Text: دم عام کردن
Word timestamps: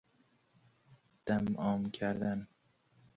دم 1.25 1.45
عام 1.57 1.91
کردن 1.91 2.47